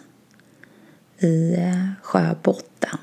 i 1.19 1.53
eh, 1.53 1.85
sjöbotten. 2.01 2.97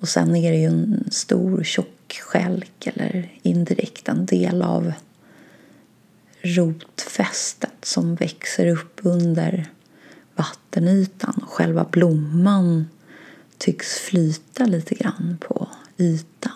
Och 0.00 0.08
sen 0.08 0.36
är 0.36 0.52
det 0.52 0.58
ju 0.58 0.66
en 0.66 1.08
stor 1.10 1.62
tjock 1.64 2.20
skälk 2.22 2.86
eller 2.86 3.32
indirekt 3.42 4.08
en 4.08 4.26
del 4.26 4.62
av 4.62 4.92
rotfästet 6.42 7.84
som 7.84 8.14
växer 8.14 8.66
upp 8.66 9.00
under 9.02 9.70
vattenytan 10.34 11.40
och 11.42 11.50
själva 11.50 11.84
blomman 11.90 12.88
tycks 13.58 13.98
flyta 13.98 14.66
lite 14.66 14.94
grann 14.94 15.38
på 15.40 15.68
ytan. 15.98 16.52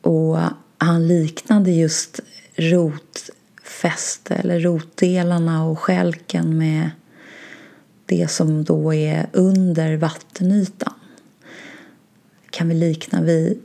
Och 0.00 0.38
han 0.84 1.08
liknade 1.08 1.70
just 1.70 2.20
rotfäste 2.56 4.34
eller 4.34 4.60
rotdelarna 4.60 5.64
och 5.64 5.78
skälken 5.78 6.58
med 6.58 6.90
det 8.06 8.30
som 8.30 8.64
då 8.64 8.94
är 8.94 9.26
under 9.32 9.96
vattenytan. 9.96 10.94
kan 12.50 12.68
vi 12.68 12.74
likna 12.74 13.22
vid 13.22 13.62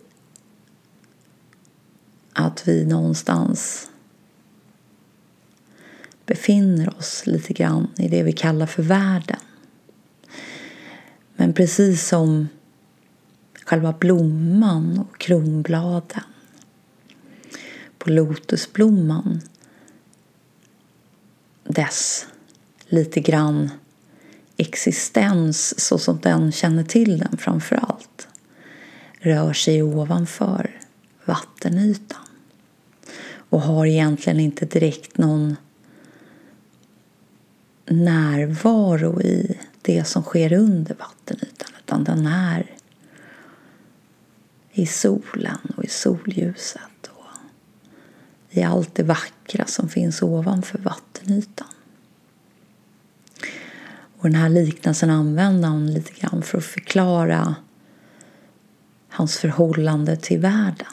att 2.33 2.67
vi 2.67 2.85
någonstans 2.85 3.89
befinner 6.25 6.97
oss 6.97 7.23
lite 7.25 7.53
grann 7.53 7.87
i 7.97 8.07
det 8.07 8.23
vi 8.23 8.31
kallar 8.31 8.65
för 8.65 8.83
världen. 8.83 9.39
Men 11.35 11.53
precis 11.53 12.07
som 12.07 12.47
själva 13.65 13.93
blomman 13.99 14.99
och 14.99 15.19
kronbladen 15.19 16.23
på 17.99 18.09
lotusblomman. 18.09 19.41
Dess 21.63 22.27
lite 22.87 23.19
grann 23.19 23.69
existens 24.57 25.79
så 25.79 25.97
som 25.97 26.19
den 26.19 26.51
känner 26.51 26.83
till 26.83 27.19
den 27.19 27.37
framför 27.37 27.75
allt 27.75 28.27
rör 29.19 29.53
sig 29.53 29.83
ovanför 29.83 30.79
vattenytan. 31.25 32.25
Och 33.49 33.61
har 33.61 33.85
egentligen 33.85 34.39
inte 34.39 34.65
direkt 34.65 35.17
någon 35.17 35.55
närvaro 37.85 39.21
i 39.21 39.57
det 39.81 40.03
som 40.03 40.23
sker 40.23 40.53
under 40.53 40.95
vattenytan 40.95 41.69
utan 41.79 42.03
den 42.03 42.27
är 42.27 42.75
i 44.71 44.85
solen 44.85 45.73
och 45.77 45.83
i 45.83 45.87
solljuset 45.87 46.88
i 48.49 48.63
allt 48.63 48.95
det 48.95 49.03
vackra 49.03 49.65
som 49.65 49.89
finns 49.89 50.21
ovanför 50.21 50.77
vattenytan. 50.77 51.67
Och 54.17 54.23
den 54.23 54.35
här 54.35 54.49
liknelsen 54.49 55.09
använder 55.09 55.67
han 55.67 55.93
lite 55.93 56.11
grann 56.11 56.41
för 56.41 56.57
att 56.57 56.63
förklara 56.63 57.55
hans 59.09 59.37
förhållande 59.37 60.17
till 60.17 60.39
världen. 60.39 60.87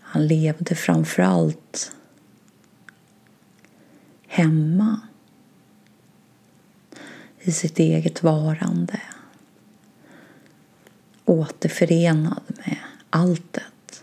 Han 0.00 0.26
levde 0.26 0.74
framför 0.74 1.22
allt 1.22 1.92
hemma 4.26 5.00
i 7.40 7.52
sitt 7.52 7.78
eget 7.78 8.22
varande 8.22 9.00
återförenad 11.24 12.42
med 12.48 12.78
alltet. 13.10 14.02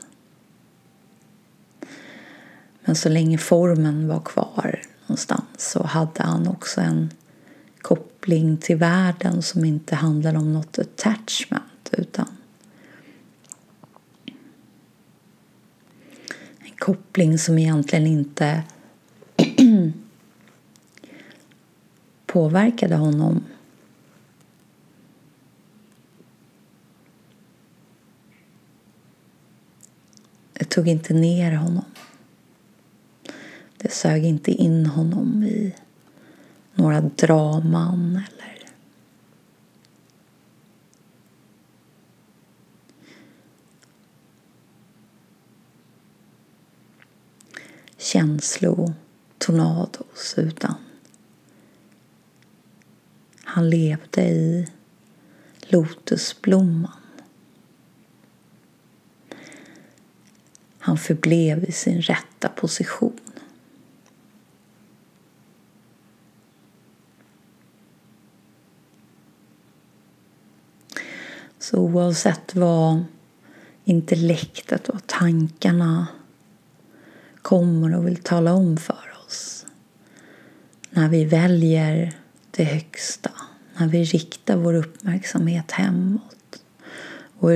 Men 2.86 2.96
så 2.96 3.10
länge 3.10 3.38
formen 3.38 4.08
var 4.08 4.20
kvar 4.20 4.82
någonstans 5.06 5.44
så 5.58 5.84
hade 5.84 6.24
han 6.24 6.48
också 6.48 6.82
en 6.82 7.10
koppling 7.82 8.58
till 8.58 8.78
världen 8.78 9.42
som 9.42 9.66
inte 9.66 9.96
handlade 9.96 10.38
om 10.38 10.54
något 10.54 10.80
attachment 10.80 11.90
utan 11.92 12.28
en 16.60 16.76
koppling 16.78 17.38
som 17.38 17.60
egentligen 17.60 18.08
inte 18.08 18.64
påverkade 22.26 22.96
honom 22.96 23.44
Det 30.60 30.66
tog 30.66 30.88
inte 30.88 31.14
ner 31.14 31.52
honom. 31.52 31.86
Det 33.78 33.92
sög 33.92 34.26
inte 34.26 34.52
in 34.52 34.86
honom 34.86 35.44
i 35.44 35.76
några 36.76 37.02
draman 37.02 38.16
eller 38.16 38.58
känslotornados 47.98 50.34
utan 50.38 50.76
han 53.44 53.70
levde 53.70 54.22
i 54.22 54.68
lotusblomman. 55.62 56.97
Han 60.88 60.98
förblev 60.98 61.64
i 61.64 61.72
sin 61.72 62.02
rätta 62.02 62.50
position. 62.50 63.20
Så 71.60 71.78
oavsett 71.78 72.56
vad 72.56 73.04
intellektet 73.84 74.90
och 74.90 75.08
tankarna 75.08 76.08
kommer 77.42 77.96
och 77.96 78.08
vill 78.08 78.18
tala 78.18 78.54
om 78.54 78.78
för 78.78 79.14
oss 79.26 79.66
när 80.90 81.10
vi 81.10 81.26
väljer 81.26 82.20
det 82.52 82.64
högsta, 82.64 83.32
när 83.78 83.88
vi 83.88 84.04
riktar 84.04 84.58
vår 84.58 84.74
uppmärksamhet 84.74 85.72
hemåt 85.72 86.62
och 87.40 87.52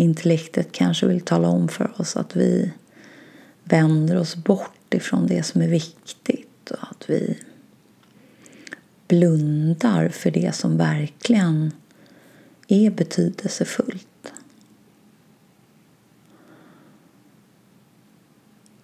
intellektet 0.00 0.72
kanske 0.72 1.06
vill 1.06 1.20
tala 1.20 1.48
om 1.48 1.68
för 1.68 2.00
oss 2.00 2.16
att 2.16 2.36
vi 2.36 2.72
vänder 3.64 4.16
oss 4.16 4.36
bort 4.36 4.94
ifrån 4.94 5.26
det 5.26 5.42
som 5.42 5.62
är 5.62 5.68
viktigt 5.68 6.70
och 6.70 6.90
att 6.90 7.10
vi 7.10 7.38
blundar 9.08 10.08
för 10.08 10.30
det 10.30 10.54
som 10.54 10.76
verkligen 10.76 11.72
är 12.68 12.90
betydelsefullt. 12.90 14.32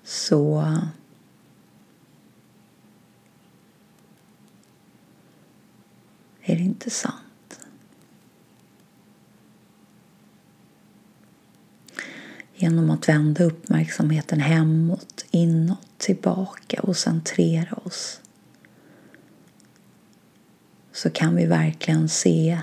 Så 0.04 0.60
är 6.42 6.56
det 6.56 6.62
inte 6.62 6.90
sant. 6.90 7.22
Genom 12.58 12.90
att 12.90 13.08
vända 13.08 13.44
uppmärksamheten 13.44 14.40
hemåt, 14.40 15.24
inåt, 15.30 15.98
tillbaka 15.98 16.80
och 16.82 16.96
centrera 16.96 17.76
oss 17.76 18.20
så 20.92 21.10
kan 21.10 21.36
vi 21.36 21.46
verkligen 21.46 22.08
se 22.08 22.60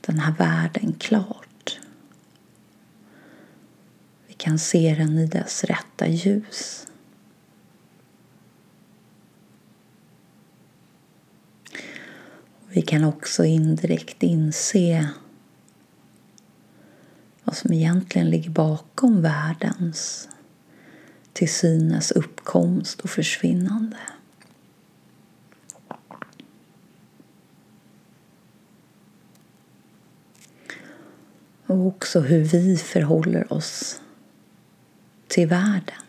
den 0.00 0.18
här 0.18 0.32
världen 0.32 0.94
klart. 0.98 1.80
Vi 4.26 4.34
kan 4.34 4.58
se 4.58 4.94
den 4.98 5.18
i 5.18 5.26
dess 5.26 5.64
rätta 5.64 6.08
ljus. 6.08 6.86
Vi 12.68 12.82
kan 12.82 13.04
också 13.04 13.44
indirekt 13.44 14.22
inse 14.22 15.08
vad 17.52 17.56
som 17.56 17.72
egentligen 17.72 18.30
ligger 18.30 18.50
bakom 18.50 19.22
världens 19.22 20.28
till 21.32 21.52
synes 21.52 22.10
uppkomst 22.10 23.00
och 23.00 23.10
försvinnande. 23.10 23.96
Och 31.66 31.86
också 31.86 32.20
hur 32.20 32.44
vi 32.44 32.76
förhåller 32.76 33.52
oss 33.52 34.00
till 35.28 35.48
världen. 35.48 36.02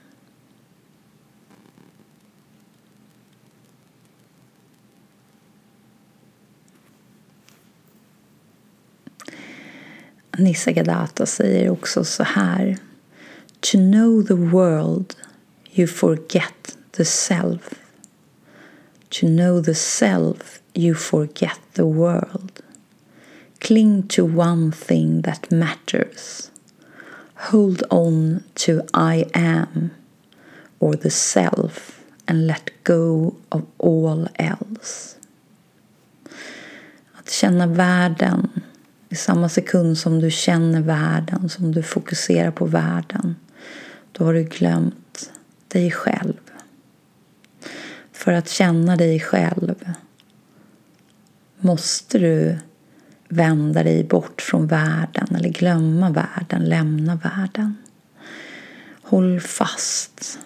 Nisargadatta 10.37 11.25
säger 11.25 11.69
också 11.69 12.03
så 12.03 12.23
här. 12.23 12.77
To 13.59 13.77
know 13.77 14.23
the 14.23 14.33
world 14.33 15.15
you 15.71 15.87
forget 15.87 16.77
the 16.91 17.05
self. 17.05 17.73
To 19.09 19.27
know 19.27 19.63
the 19.63 19.75
self 19.75 20.61
you 20.73 20.95
forget 20.95 21.59
the 21.73 21.83
world. 21.83 22.61
Cling 23.59 24.03
to 24.07 24.23
one 24.23 24.71
thing 24.71 25.21
that 25.21 25.51
matters. 25.51 26.51
Hold 27.35 27.83
on 27.89 28.43
to 28.53 28.71
I 28.93 29.25
am 29.33 29.89
or 30.79 30.93
the 30.93 31.09
self 31.09 31.99
and 32.25 32.47
let 32.47 32.83
go 32.83 33.35
of 33.49 33.61
all 33.77 34.27
else. 34.35 35.15
Att 37.13 37.29
känna 37.29 37.67
världen 37.67 38.62
i 39.13 39.15
samma 39.15 39.49
sekund 39.49 39.97
som 39.97 40.19
du 40.19 40.32
känner 40.32 40.82
världen, 40.82 41.49
som 41.49 41.71
du 41.71 41.84
fokuserar 41.84 42.52
på 42.52 42.65
världen, 42.65 43.36
då 44.12 44.26
har 44.26 44.34
du 44.34 44.43
glömt 44.43 45.32
dig 45.67 45.91
själv. 45.91 46.39
För 48.12 48.34
att 48.34 48.49
känna 48.49 48.95
dig 48.95 49.19
själv 49.19 49.93
måste 51.60 52.19
du 52.19 52.58
vända 53.28 53.84
dig 53.84 54.04
bort 54.04 54.41
från 54.41 54.67
världen 54.67 55.36
eller 55.36 55.49
glömma 55.49 56.10
världen, 56.10 56.65
lämna 56.65 57.15
världen. 57.15 57.78
Håll 59.02 59.39
fast 59.39 60.39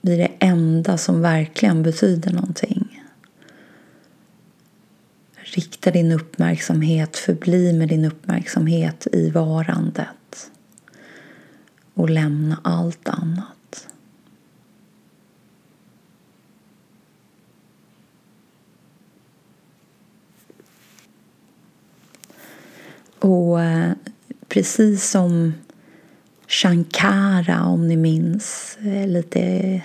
vid 0.00 0.18
det 0.18 0.32
enda 0.38 0.98
som 0.98 1.20
verkligen 1.20 1.82
betyder 1.82 2.32
någonting. 2.32 2.83
Rikta 5.54 5.90
din 5.90 6.12
uppmärksamhet, 6.12 7.16
förbli 7.16 7.72
med 7.72 7.88
din 7.88 8.04
uppmärksamhet 8.04 9.06
i 9.12 9.30
varandet 9.30 10.50
och 11.94 12.10
lämna 12.10 12.60
allt 12.62 13.08
annat. 13.08 13.88
Och 23.18 23.62
eh, 23.62 23.92
precis 24.48 25.10
som 25.10 25.54
Shankara, 26.46 27.64
om 27.64 27.88
ni 27.88 27.96
minns, 27.96 28.78
eh, 28.80 29.08
lite 29.08 29.82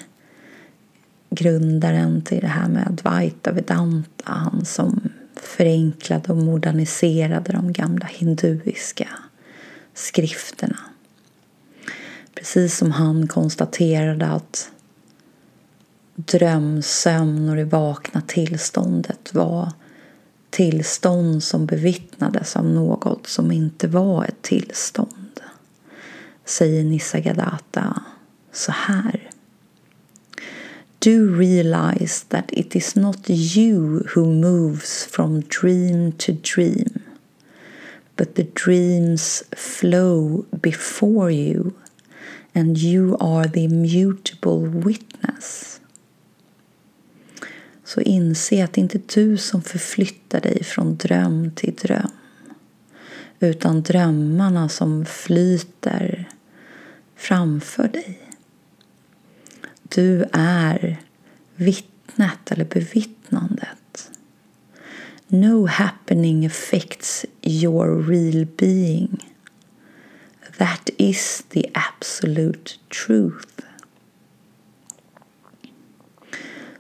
grundaren 1.30 2.22
till 2.22 2.40
det 2.40 2.48
här 2.48 2.70
med 2.70 2.88
Advaita 2.88 3.52
Vedanta, 3.52 4.24
han 4.26 4.66
som 4.66 5.09
förenklade 5.40 6.32
och 6.32 6.38
moderniserade 6.38 7.52
de 7.52 7.74
gamla 7.74 8.06
hinduiska 8.06 9.10
skrifterna. 9.94 10.78
Precis 12.36 12.78
som 12.78 12.92
han 12.92 13.28
konstaterade 13.28 14.28
att 14.28 14.72
drömsömn 16.16 17.50
och 17.50 17.56
det 17.56 17.66
vakna 17.66 18.22
tillståndet 18.22 19.34
var 19.34 19.72
tillstånd 20.50 21.44
som 21.44 21.66
bevittnades 21.66 22.56
av 22.56 22.66
något 22.66 23.28
som 23.28 23.52
inte 23.52 23.88
var 23.88 24.26
ett 24.26 24.42
tillstånd 24.42 25.30
säger 26.50 26.84
Nisargadatta 26.84 28.02
så 28.52 28.72
här. 28.72 29.29
Do 31.00 31.36
realize 31.38 32.26
that 32.30 32.50
it 32.52 32.76
is 32.76 32.96
not 32.96 33.30
you 33.30 34.04
who 34.16 34.26
moves 34.26 35.06
from 35.06 35.42
dream 35.42 36.12
to 36.12 36.32
dream 36.34 37.10
but 38.20 38.36
the 38.36 38.48
dreams 38.66 39.44
flow 39.56 40.46
before 40.62 41.32
you 41.32 41.74
and 42.54 42.78
you 42.78 43.18
are 43.20 43.48
the 43.48 43.64
immutable 43.64 44.60
witness. 44.60 45.80
Så 47.84 48.02
inse 48.02 48.64
att 48.64 48.74
det 48.74 48.82
inte 48.82 48.98
är 48.98 49.02
du 49.14 49.38
som 49.38 49.62
förflyttar 49.62 50.42
dig 50.42 50.64
från 50.64 50.98
dröm 50.98 51.52
till 51.56 51.76
dröm. 51.76 52.12
Utan 53.40 53.82
drömmarna 53.82 54.70
som 54.70 55.06
flyter 55.06 56.30
framför 57.16 57.88
dig. 57.88 58.29
Du 59.90 60.26
är 60.34 61.00
vittnet 61.56 62.52
eller 62.52 62.66
bevittnandet. 62.66 64.12
No 65.28 65.66
happening 65.66 66.46
affects 66.46 67.26
your 67.42 68.02
real 68.02 68.46
being. 68.46 69.36
That 70.58 70.90
is 70.98 71.44
the 71.50 71.72
absolute 71.74 72.72
truth. 73.06 73.64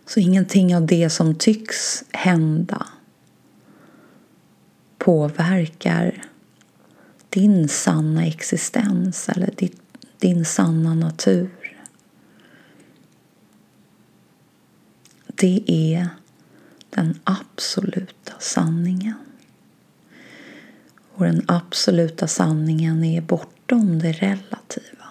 Så 0.05 0.19
ingenting 0.19 0.75
av 0.75 0.85
det 0.85 1.09
som 1.09 1.35
tycks 1.35 2.03
hända 2.11 2.87
påverkar 4.97 6.23
din 7.29 7.67
sanna 7.67 8.25
existens 8.25 9.29
eller 9.29 9.53
din 10.19 10.45
sanna 10.45 10.93
natur. 10.93 11.49
Det 15.39 15.63
är 15.67 16.09
den 16.89 17.19
absoluta 17.23 18.33
sanningen. 18.39 19.15
Och 21.13 21.25
den 21.25 21.45
absoluta 21.47 22.27
sanningen 22.27 23.03
är 23.03 23.21
bortom 23.21 23.99
det 23.99 24.11
relativa. 24.11 25.05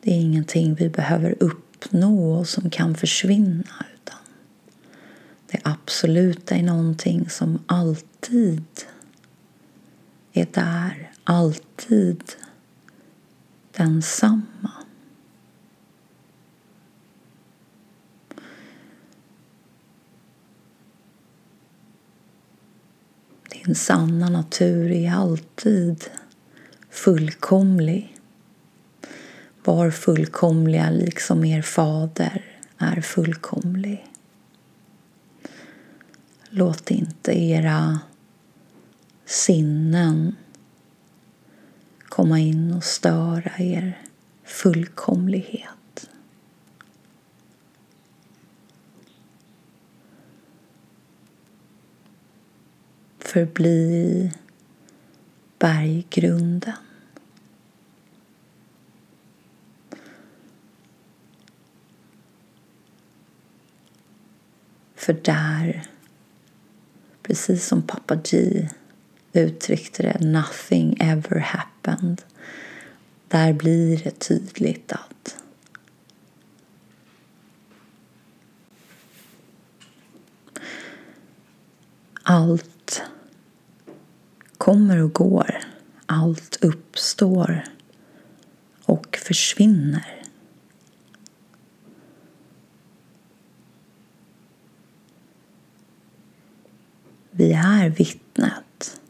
Det 0.00 0.10
är 0.10 0.20
ingenting 0.20 0.74
vi 0.74 0.88
behöver 0.88 1.36
uppnå 1.40 2.38
och 2.38 2.48
som 2.48 2.70
kan 2.70 2.94
försvinna. 2.94 3.86
Utan 3.94 4.18
det 5.50 5.60
absoluta 5.64 6.54
är 6.54 6.62
någonting 6.62 7.30
som 7.30 7.58
alltid 7.66 8.64
är 10.32 10.46
där, 10.52 11.12
alltid 11.24 12.22
densamma. 13.76 14.81
Din 23.64 23.74
sanna 23.74 24.28
natur 24.28 24.90
är 24.90 25.12
alltid 25.12 26.04
fullkomlig 26.90 28.12
var 29.64 29.90
fullkomliga 29.90 30.90
liksom 30.90 31.44
er 31.44 31.62
fader 31.62 32.44
är 32.78 33.00
fullkomlig. 33.00 34.06
Låt 36.50 36.90
inte 36.90 37.38
era 37.38 38.00
sinnen 39.26 40.36
komma 42.08 42.38
in 42.38 42.72
och 42.72 42.84
störa 42.84 43.52
er 43.58 43.98
fullkomlighet. 44.44 45.68
Förbli 53.32 54.30
berggrunden. 55.58 56.72
För 64.94 65.12
där, 65.12 65.86
precis 67.22 67.66
som 67.66 67.82
pappa 67.82 68.16
G 68.16 68.68
uttryckte 69.32 70.02
det, 70.02 70.26
nothing 70.26 70.96
ever 71.00 71.38
happened. 71.38 72.22
Där 73.28 73.52
blir 73.52 74.04
det 74.04 74.18
tydligt 74.18 74.92
att 74.92 75.36
allt 82.22 82.71
kommer 84.62 85.02
och 85.02 85.12
går. 85.12 85.58
Allt 86.06 86.58
uppstår 86.64 87.64
och 88.84 89.16
försvinner. 89.16 90.24
Vi 97.30 97.52
är 97.52 97.88
vittnet. 97.88 99.00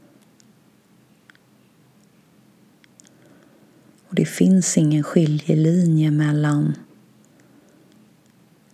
Och 4.09 4.15
det 4.15 4.27
finns 4.27 4.79
ingen 4.79 5.03
skiljelinje 5.03 6.11
mellan 6.11 6.75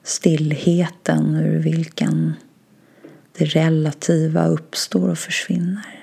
stillheten 0.02 1.36
ur 1.36 1.58
vilken 1.58 2.32
det 3.38 3.44
relativa 3.44 4.46
uppstår 4.46 5.08
och 5.08 5.18
försvinner. 5.18 5.97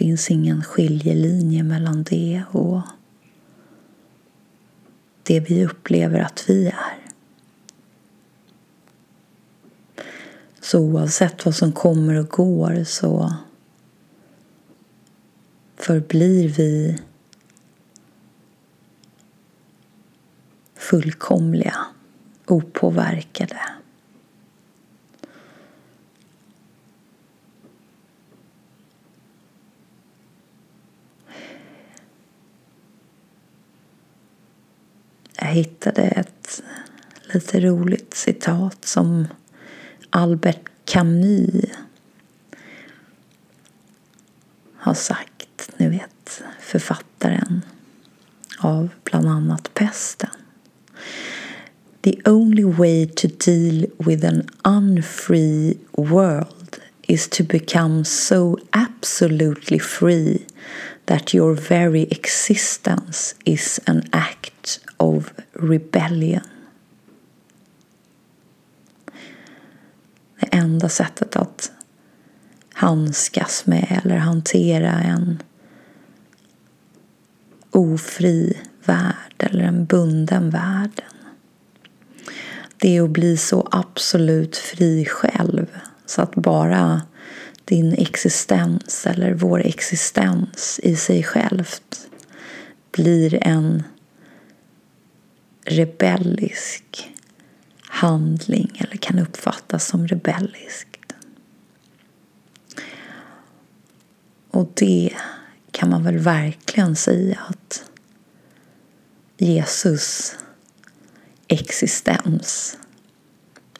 Det 0.00 0.04
finns 0.04 0.30
ingen 0.30 0.62
skiljelinje 0.62 1.62
mellan 1.62 2.02
det 2.02 2.42
och 2.50 2.80
det 5.22 5.40
vi 5.40 5.64
upplever 5.64 6.20
att 6.20 6.44
vi 6.48 6.66
är. 6.66 7.10
Så 10.60 10.80
oavsett 10.80 11.44
vad 11.44 11.54
som 11.54 11.72
kommer 11.72 12.14
och 12.14 12.28
går 12.28 12.84
så 12.84 13.34
förblir 15.76 16.48
vi 16.48 16.98
fullkomliga, 20.76 21.76
opåverkade. 22.46 23.60
Hittade 35.50 36.02
ett 36.02 36.62
lite 37.34 37.60
roligt 37.60 38.14
citat 38.14 38.84
som 38.84 39.26
Albert 40.10 40.68
Camus 40.84 41.64
har 44.76 44.94
sagt, 44.94 45.70
ni 45.76 45.88
vet 45.88 46.42
författaren 46.60 47.62
av 48.58 48.88
bland 49.04 49.28
annat 49.28 49.74
Pesten. 49.74 50.30
The 52.02 52.20
only 52.24 52.64
way 52.64 53.06
to 53.06 53.28
deal 53.28 53.86
with 53.98 54.24
an 54.24 54.48
unfree 54.64 55.78
world 55.92 56.80
is 57.02 57.28
to 57.28 57.44
become 57.44 58.04
so 58.04 58.56
absolutely 58.72 59.78
free 59.78 60.46
that 61.04 61.34
your 61.34 61.54
very 61.54 62.06
existence 62.10 63.34
is 63.44 63.80
an 63.86 64.02
act 64.12 64.49
act 64.60 64.80
of 64.96 65.32
rebellion. 65.52 66.42
Det 70.40 70.46
enda 70.52 70.88
sättet 70.88 71.36
att 71.36 71.72
handskas 72.72 73.66
med 73.66 74.00
eller 74.04 74.16
hantera 74.16 74.92
en 74.92 75.42
ofri 77.70 78.58
värld 78.84 79.34
eller 79.38 79.64
en 79.64 79.84
bunden 79.84 80.50
värld. 80.50 81.04
Det 82.76 82.96
är 82.96 83.02
att 83.02 83.10
bli 83.10 83.36
så 83.36 83.68
absolut 83.70 84.56
fri 84.56 85.04
själv 85.04 85.66
så 86.06 86.22
att 86.22 86.34
bara 86.34 87.02
din 87.64 87.92
existens 87.92 89.06
eller 89.06 89.34
vår 89.34 89.60
existens 89.60 90.80
i 90.82 90.96
sig 90.96 91.22
självt 91.22 92.08
blir 92.92 93.46
en 93.46 93.82
rebellisk 95.70 97.10
handling 97.80 98.70
eller 98.78 98.96
kan 98.96 99.18
uppfattas 99.18 99.86
som 99.86 100.08
rebelliskt. 100.08 101.12
Och 104.50 104.72
det 104.74 105.14
kan 105.70 105.90
man 105.90 106.04
väl 106.04 106.18
verkligen 106.18 106.96
säga 106.96 107.38
att 107.48 107.84
Jesus 109.38 110.36
existens 111.48 112.78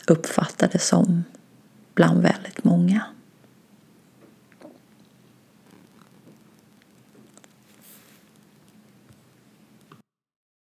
uppfattades 0.07 0.89
som 0.89 1.25
bland 1.95 2.23
väldigt 2.23 2.65
många. 2.65 3.05